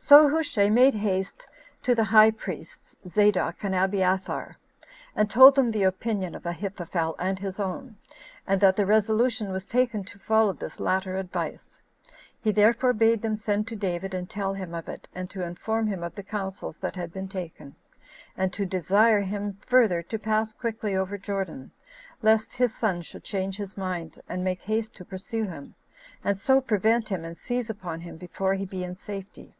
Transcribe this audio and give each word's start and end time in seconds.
7. 0.00 0.20
So 0.20 0.28
Hushai 0.36 0.68
made 0.70 0.94
haste 0.94 1.48
to 1.82 1.92
the 1.92 2.04
high 2.04 2.30
priests, 2.30 2.94
Zadok 3.10 3.64
and 3.64 3.74
Abiathar, 3.74 4.56
and 5.16 5.28
told 5.28 5.56
them 5.56 5.72
the 5.72 5.82
opinion 5.82 6.36
of 6.36 6.46
Ahithophel, 6.46 7.16
and 7.18 7.36
his 7.40 7.58
own, 7.58 7.96
and 8.46 8.60
that 8.60 8.76
the 8.76 8.86
resolution 8.86 9.50
was 9.50 9.66
taken 9.66 10.04
to 10.04 10.18
follow 10.20 10.52
this 10.52 10.78
latter 10.78 11.16
advice. 11.16 11.80
He 12.40 12.52
therefore 12.52 12.92
bade 12.92 13.20
them 13.22 13.36
send 13.36 13.66
to 13.68 13.76
David, 13.76 14.14
and 14.14 14.30
tell 14.30 14.54
him 14.54 14.72
of 14.72 14.88
it, 14.88 15.08
and 15.16 15.28
to 15.30 15.42
inform 15.44 15.88
him 15.88 16.04
of 16.04 16.14
the 16.14 16.22
counsels 16.22 16.78
that 16.78 16.94
had 16.94 17.12
been 17.12 17.28
taken; 17.28 17.74
and 18.36 18.52
to 18.52 18.64
desire 18.64 19.20
him 19.22 19.54
further 19.66 20.00
to 20.04 20.18
pass 20.18 20.52
quickly 20.52 20.94
over 20.94 21.18
Jordan, 21.18 21.72
lest 22.22 22.54
his 22.54 22.72
son 22.72 23.02
should 23.02 23.24
change 23.24 23.56
his 23.56 23.76
mind, 23.76 24.20
and 24.28 24.44
make 24.44 24.62
haste 24.62 24.94
to 24.94 25.04
pursue 25.04 25.44
him, 25.44 25.74
and 26.22 26.38
so 26.38 26.60
prevent 26.60 27.08
him, 27.08 27.24
and 27.24 27.36
seize 27.36 27.68
upon 27.68 28.00
him 28.02 28.16
before 28.16 28.54
he 28.54 28.64
be 28.64 28.84
in 28.84 28.94
safety. 28.96 29.54